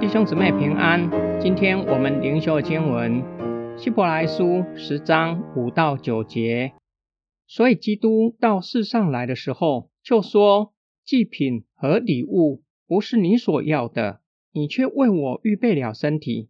[0.00, 3.22] 弟兄姊妹平安，今天我们灵修的经文
[3.76, 6.72] 希伯来书十章五到九节。
[7.46, 10.72] 所以基督到世上来的时候，就说：
[11.04, 14.22] 祭品和礼物不是你所要的，
[14.52, 16.48] 你却为我预备了身体；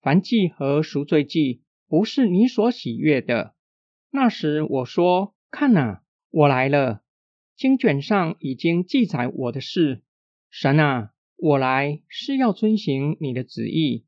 [0.00, 3.54] 凡祭和赎罪祭不是你所喜悦的。
[4.10, 6.01] 那时我说：看哪，
[6.32, 7.02] 我来了。
[7.54, 10.02] 经卷上已经记载我的事。
[10.50, 14.04] 神啊，我来是要遵行你的旨意。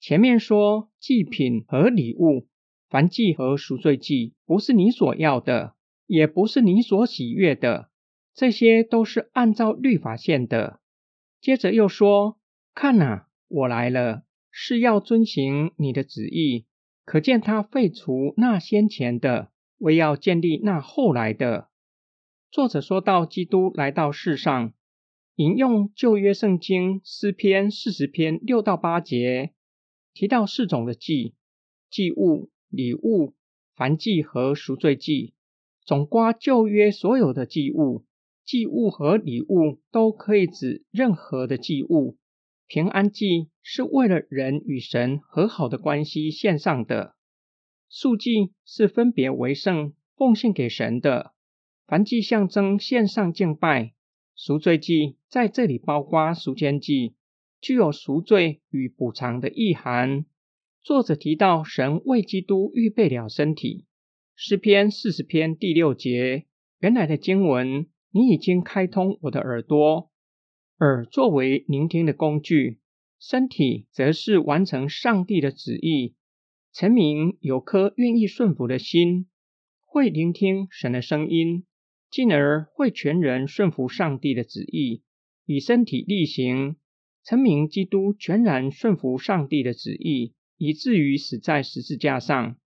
[0.00, 2.48] 前面说祭品和礼物，
[2.88, 5.76] 凡祭和赎罪祭不是你所要的。
[6.06, 7.90] 也不是你所喜悦的，
[8.32, 10.78] 这些都是按照律法献的。
[11.40, 12.38] 接着又说
[12.74, 16.66] ：“看哪，我来了，是要遵行你的旨意。”
[17.04, 21.68] 可见他废除那先前的，为要建立那后来的。
[22.50, 24.72] 作者说到基督来到世上，
[25.34, 29.52] 引用旧约圣经诗篇四十篇六到八节，
[30.14, 31.34] 提到四种的祭、
[31.90, 33.34] 祭物、礼物、
[33.74, 35.34] 凡祭和赎罪祭。
[35.84, 38.04] 总刮旧约所有的祭物、
[38.44, 42.16] 祭物和礼物，都可以指任何的祭物。
[42.66, 47.14] 平安祭是为了人与神和好的关系献上的；
[47.98, 51.32] 素祭是分别为圣、奉献给神的；
[51.86, 53.94] 凡祭象征献上敬拜；
[54.34, 57.14] 赎罪祭在这里包括赎愆祭，
[57.58, 60.26] 具有赎罪与补偿的意涵。
[60.82, 63.86] 作者提到，神为基督预备了身体。
[64.34, 66.44] 诗篇四十篇第六节，
[66.80, 70.10] 原来的经文，你已经开通我的耳朵，
[70.80, 72.78] 耳作为聆听的工具，
[73.18, 76.14] 身体则是完成上帝的旨意。
[76.78, 79.28] 臣民有颗愿意顺服的心，
[79.86, 81.64] 会聆听神的声音，
[82.10, 85.02] 进而会全人顺服上帝的旨意，
[85.46, 86.76] 以身体力行。
[87.24, 92.58] 臣民基督全然顺服上帝的旨意，以至于死在十字架上。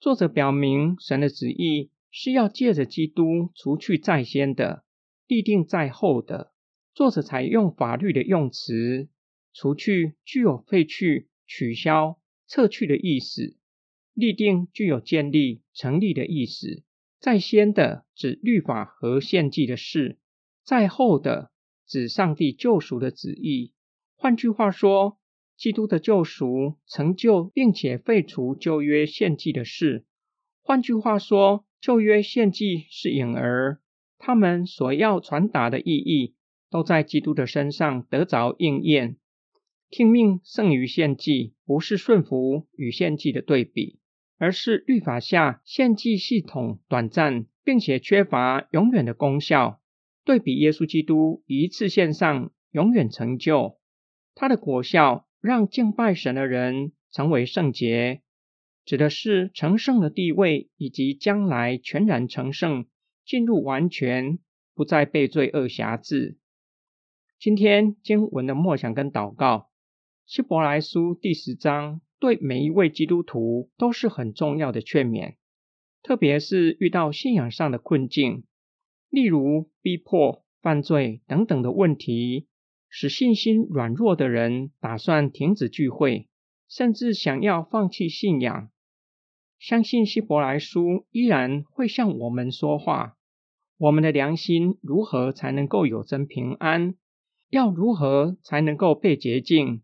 [0.00, 4.82] 作者表明，神的旨意是要借着基督除去在先的，
[5.26, 6.54] 立定在后的。
[6.94, 9.10] 作者采用法律的用词，
[9.52, 12.18] 除去具有废去、取消、
[12.48, 13.56] 撤去的意思；
[14.14, 16.82] 立定具有建立、成立的意思。
[17.20, 20.18] 在先的指律法和献祭的事，
[20.64, 21.50] 在后的
[21.86, 23.72] 指上帝救赎的旨意。
[24.16, 25.18] 换句话说。
[25.58, 30.04] 基督的救赎成就，并且废除旧约献祭的事。
[30.60, 33.80] 换句话说，旧约献祭是影儿，
[34.18, 36.34] 他们所要传达的意义，
[36.68, 39.16] 都在基督的身上得着应验。
[39.90, 43.98] 听命胜于献祭，不是顺服与献祭的对比，
[44.38, 49.80] 而是律法下献祭系统短暂，并且缺乏永远的功效。
[50.24, 53.78] 对比耶稣基督一次献上，永远成就
[54.34, 55.24] 他的果效。
[55.38, 58.22] 让敬拜神的人成为圣洁，
[58.84, 62.86] 指的是成圣的地位，以及将来全然成圣，
[63.24, 64.40] 进入完全，
[64.74, 66.36] 不再被罪恶辖制。
[67.38, 69.68] 今天经文的默想跟祷告，
[70.26, 75.36] 希伯来书第十章对每一位基督徒都是很重要的劝勉，
[76.02, 78.42] 特别是遇到信仰上的困境，
[79.08, 82.48] 例如逼迫、犯罪等等的问题。
[82.88, 86.28] 使信心软弱的人打算停止聚会，
[86.68, 88.68] 甚至想要放弃信仰。
[89.60, 93.16] 相信希伯来书依然会向我们说话。
[93.76, 96.96] 我们的良心如何才能够有真平安？
[97.48, 99.82] 要如何才能够被洁净？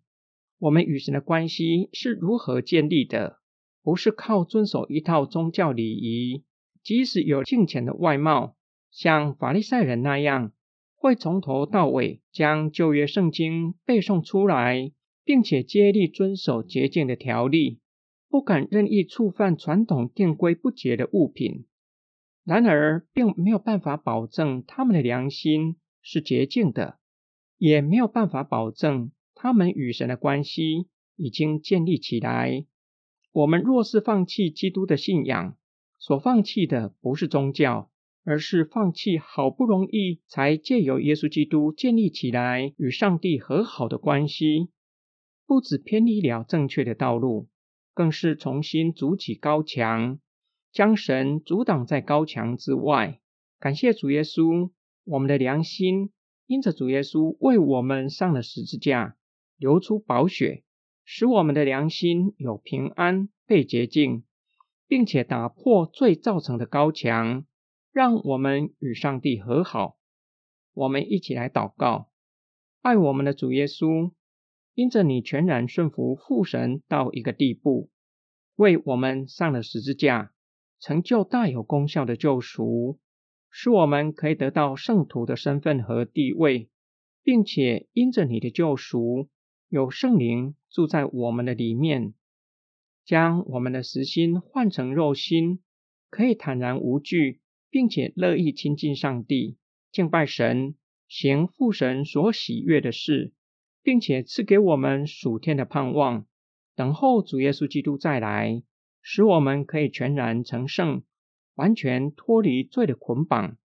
[0.62, 3.41] 我们与神的关系是如何建立的？
[3.83, 6.45] 不是靠遵守一套宗教礼仪，
[6.84, 8.55] 即使有敬虔的外貌，
[8.89, 10.53] 像法利赛人那样。
[10.95, 14.93] 会从头到尾将旧约圣经背诵出来，
[15.25, 17.81] 并且接力遵守洁净的条例，
[18.29, 21.67] 不敢任意触犯传统定规不洁的物品。
[22.44, 27.00] 然而，并没有办法保证他们的良心是洁净的，
[27.58, 29.11] 也没有办法保证
[29.43, 30.87] 他们与神的关系
[31.17, 32.65] 已经建立起来。
[33.33, 35.56] 我们若是放弃基督的信仰，
[35.99, 37.91] 所放弃的不是宗教。
[38.25, 44.69] 而是放弃好不容易才借由耶稣基督建立起来与上帝和好的关系，
[45.44, 47.49] 不止偏离了正确的道路，
[47.93, 50.21] 更是重新筑起高墙，
[50.71, 53.19] 将神阻挡在高墙之外。
[53.59, 54.71] 感谢主耶稣，
[55.03, 56.12] 我们的良心
[56.47, 59.17] 因着主耶稣为我们上了十字架，
[59.62, 60.64] 流出宝血，
[61.05, 64.25] 使我们的良心有平安被洁净，
[64.88, 67.47] 并且打破罪造成的高墙。
[67.93, 69.97] 让我们与上帝和好。
[70.75, 72.11] 我们一起来祷告：
[72.81, 74.11] 爱我们的主耶稣，
[74.75, 77.88] 因着你全然顺服父神到一个地步，
[78.56, 80.32] 为我们上了十字架，
[80.81, 82.99] 成就大有功效的救赎，
[83.49, 86.69] 使我们可以得到圣徒的身份和地位，
[87.23, 89.29] 并且因着你的救赎，
[89.72, 92.12] 有圣灵住在我们的里面。
[93.06, 95.62] 将我们的实心换成肉心，
[96.10, 97.40] 可以坦然无惧，
[97.70, 99.56] 并且乐意亲近上帝、
[99.90, 100.74] 敬拜神、
[101.08, 103.32] 行父神所喜悦的事，
[103.82, 106.26] 并且赐给我们属天的盼望，
[106.76, 108.62] 等候主耶稣基督再来，
[109.00, 111.02] 使我们可以全然成圣，
[111.54, 113.56] 完全脱离罪的捆绑。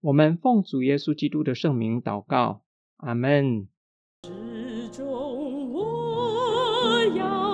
[0.00, 2.64] 我们奉主耶稣基督的圣名祷告，
[2.96, 3.68] 阿门。
[4.24, 7.47] 始终我要